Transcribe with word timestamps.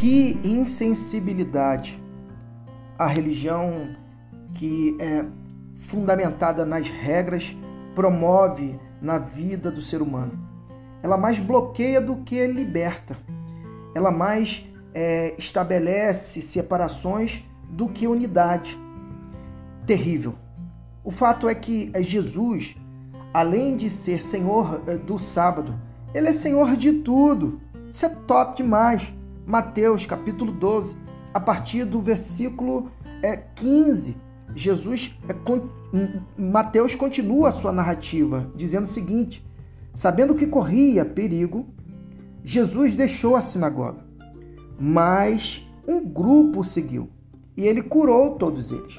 Que 0.00 0.40
insensibilidade! 0.42 2.02
A 2.98 3.06
religião 3.06 3.94
que 4.54 4.96
é 4.98 5.26
fundamentada 5.74 6.64
nas 6.64 6.88
regras 6.88 7.54
promove 7.94 8.80
na 8.98 9.18
vida 9.18 9.70
do 9.70 9.82
ser 9.82 10.00
humano. 10.00 10.32
Ela 11.02 11.18
mais 11.18 11.38
bloqueia 11.38 12.00
do 12.00 12.16
que 12.16 12.46
liberta. 12.46 13.14
Ela 13.94 14.10
mais 14.10 14.64
é, 14.94 15.34
estabelece 15.36 16.40
separações 16.40 17.44
do 17.68 17.86
que 17.86 18.06
unidade. 18.06 18.78
Terrível. 19.86 20.34
O 21.04 21.10
fato 21.10 21.46
é 21.46 21.54
que 21.54 21.92
Jesus, 22.00 22.74
além 23.34 23.76
de 23.76 23.90
ser 23.90 24.22
Senhor 24.22 24.82
é, 24.86 24.96
do 24.96 25.18
sábado, 25.18 25.78
ele 26.14 26.28
é 26.28 26.32
Senhor 26.32 26.74
de 26.74 26.90
tudo. 26.90 27.60
Isso 27.92 28.06
é 28.06 28.08
top 28.08 28.56
demais. 28.56 29.12
Mateus 29.50 30.06
capítulo 30.06 30.52
12, 30.52 30.96
a 31.34 31.40
partir 31.40 31.84
do 31.84 32.00
versículo 32.00 32.88
é, 33.20 33.36
15. 33.36 34.16
Jesus, 34.54 35.18
é, 35.28 35.32
con... 35.32 35.68
Mateus 36.38 36.94
continua 36.94 37.48
a 37.48 37.52
sua 37.52 37.72
narrativa, 37.72 38.48
dizendo 38.54 38.84
o 38.84 38.86
seguinte: 38.86 39.44
sabendo 39.92 40.36
que 40.36 40.46
corria 40.46 41.04
perigo, 41.04 41.66
Jesus 42.44 42.94
deixou 42.94 43.34
a 43.34 43.42
sinagoga, 43.42 44.04
mas 44.78 45.68
um 45.86 46.00
grupo 46.00 46.60
o 46.60 46.64
seguiu 46.64 47.10
e 47.56 47.66
ele 47.66 47.82
curou 47.82 48.36
todos 48.36 48.70
eles. 48.70 48.94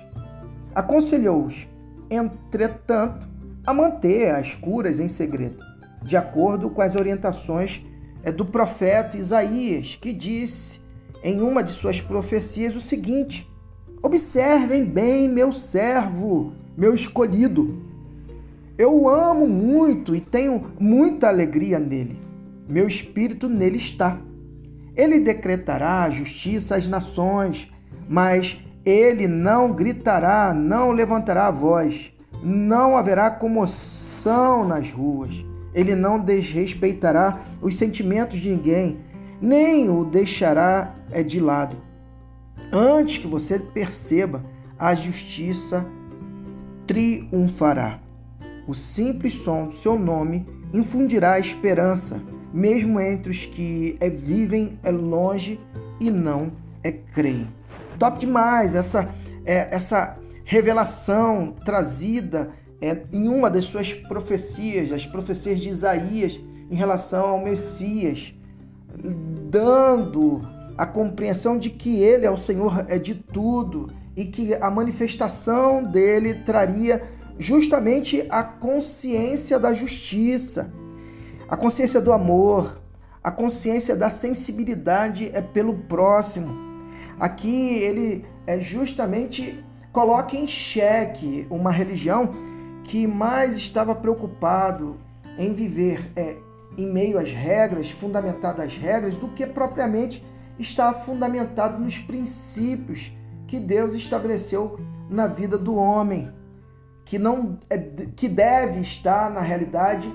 Aconselhou-os, 0.75 1.65
entretanto, 2.09 3.25
a 3.65 3.73
manter 3.73 4.35
as 4.35 4.53
curas 4.53 4.99
em 4.99 5.07
segredo, 5.07 5.63
de 6.03 6.17
acordo 6.17 6.69
com 6.69 6.81
as 6.81 6.93
orientações 6.93 7.85
é, 8.23 8.31
do 8.31 8.45
profeta 8.45 9.17
Isaías, 9.17 9.97
que 9.99 10.13
disse 10.13 10.81
em 11.23 11.41
uma 11.41 11.63
de 11.63 11.71
suas 11.71 12.01
profecias 12.01 12.75
o 12.75 12.81
seguinte: 12.81 13.49
Observem 14.01 14.83
bem 14.83 15.29
meu 15.29 15.51
servo, 15.51 16.53
meu 16.75 16.93
escolhido. 16.93 17.85
Eu 18.77 19.01
o 19.01 19.09
amo 19.09 19.47
muito 19.47 20.15
e 20.15 20.19
tenho 20.19 20.71
muita 20.79 21.27
alegria 21.27 21.77
nele. 21.77 22.19
Meu 22.67 22.87
espírito 22.87 23.47
nele 23.47 23.77
está. 23.77 24.19
Ele 24.95 25.19
decretará 25.19 26.09
justiça 26.09 26.75
às 26.75 26.87
nações, 26.87 27.71
mas 28.09 28.59
ele 28.83 29.27
não 29.27 29.71
gritará, 29.71 30.53
não 30.53 30.91
levantará 30.91 31.47
a 31.47 31.51
voz, 31.51 32.11
não 32.43 32.97
haverá 32.97 33.29
comoção 33.29 34.67
nas 34.67 34.91
ruas. 34.91 35.45
Ele 35.73 35.95
não 35.95 36.19
desrespeitará 36.19 37.39
os 37.61 37.75
sentimentos 37.75 38.39
de 38.39 38.49
ninguém, 38.49 38.99
nem 39.41 39.89
o 39.89 40.05
deixará 40.05 40.95
é, 41.11 41.23
de 41.23 41.39
lado 41.39 41.91
antes 42.71 43.17
que 43.17 43.27
você 43.27 43.59
perceba, 43.59 44.43
a 44.79 44.95
justiça 44.95 45.85
triunfará. 46.87 47.99
O 48.67 48.73
simples 48.73 49.33
som 49.33 49.67
do 49.67 49.73
seu 49.73 49.99
nome 49.99 50.47
infundirá 50.73 51.37
esperança, 51.37 52.21
mesmo 52.53 52.99
entre 52.99 53.31
os 53.31 53.45
que 53.45 53.97
é, 53.99 54.09
vivem 54.09 54.79
é, 54.83 54.91
longe 54.91 55.59
e 55.99 56.09
não 56.09 56.53
é, 56.83 56.91
creem. 56.91 57.49
Top 57.99 58.17
demais 58.17 58.73
essa, 58.73 59.09
é, 59.45 59.75
essa 59.75 60.17
revelação 60.45 61.55
trazida 61.63 62.51
é, 62.81 63.03
em 63.13 63.27
uma 63.27 63.49
das 63.49 63.65
suas 63.65 63.93
profecias, 63.93 64.91
as 64.91 65.05
profecias 65.05 65.59
de 65.59 65.69
Isaías 65.69 66.39
em 66.69 66.75
relação 66.75 67.27
ao 67.27 67.43
Messias, 67.43 68.33
dando 69.49 70.41
a 70.77 70.85
compreensão 70.85 71.59
de 71.59 71.69
que 71.69 71.99
Ele 71.99 72.25
é 72.25 72.31
o 72.31 72.37
Senhor 72.37 72.85
é 72.87 72.97
de 72.97 73.13
tudo 73.13 73.91
e 74.15 74.25
que 74.25 74.55
a 74.55 74.69
manifestação 74.69 75.83
dele 75.83 76.33
traria 76.33 77.03
justamente 77.37 78.25
a 78.29 78.43
consciência 78.43 79.59
da 79.59 79.73
justiça, 79.73 80.73
a 81.47 81.55
consciência 81.55 82.01
do 82.01 82.11
amor, 82.11 82.81
a 83.23 83.31
consciência 83.31 83.95
da 83.95 84.09
sensibilidade 84.09 85.29
é 85.33 85.41
pelo 85.41 85.75
próximo. 85.75 86.49
Aqui 87.19 87.75
ele 87.75 88.25
é 88.47 88.59
justamente 88.59 89.63
coloca 89.91 90.35
em 90.35 90.47
xeque 90.47 91.45
uma 91.49 91.71
religião 91.71 92.31
que 92.83 93.05
mais 93.07 93.57
estava 93.57 93.95
preocupado 93.95 94.97
em 95.37 95.53
viver 95.53 96.11
é, 96.15 96.37
em 96.77 96.91
meio 96.91 97.17
às 97.17 97.31
regras, 97.31 97.89
fundamentadas 97.89 98.65
às 98.65 98.77
regras, 98.77 99.17
do 99.17 99.27
que 99.29 99.45
propriamente 99.45 100.23
está 100.57 100.93
fundamentado 100.93 101.81
nos 101.81 101.97
princípios 101.97 103.11
que 103.47 103.59
Deus 103.59 103.93
estabeleceu 103.93 104.79
na 105.09 105.27
vida 105.27 105.57
do 105.57 105.75
homem, 105.75 106.31
que 107.05 107.19
não 107.19 107.59
é, 107.69 107.77
que 107.77 108.29
deve 108.29 108.79
estar 108.79 109.29
na 109.29 109.41
realidade 109.41 110.11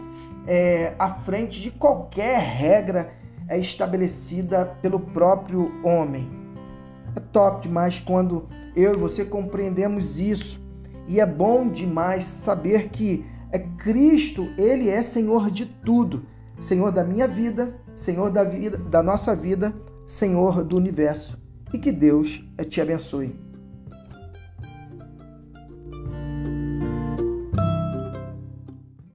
é, 0.47 0.94
à 0.98 1.10
frente 1.10 1.60
de 1.60 1.71
qualquer 1.71 2.38
regra 2.38 3.12
é, 3.48 3.59
estabelecida 3.59 4.77
pelo 4.81 5.00
próprio 5.00 5.72
homem. 5.84 6.31
É 7.15 7.21
top 7.21 7.69
demais 7.69 7.98
quando 7.98 8.48
eu 8.75 8.93
e 8.93 8.97
você 8.97 9.25
compreendemos 9.25 10.21
isso 10.21 10.66
e 11.09 11.21
é 11.21 11.27
bom 11.27 11.69
demais 11.69 12.25
saber 12.25 12.89
que 12.91 13.25
é 13.53 13.59
Cristo, 13.59 14.49
ele 14.59 14.89
é 14.89 15.03
Senhor 15.03 15.50
de 15.50 15.67
tudo, 15.67 16.27
Senhor 16.59 16.91
da 16.91 17.05
minha 17.05 17.28
vida, 17.28 17.75
Senhor 17.94 18.31
da 18.31 18.44
vida, 18.44 18.77
da 18.77 19.03
nossa 19.03 19.34
vida 19.34 19.75
Senhor 20.06 20.62
do 20.62 20.77
universo, 20.77 21.37
e 21.72 21.78
que 21.78 21.91
Deus 21.91 22.45
te 22.69 22.81
abençoe. 22.81 23.46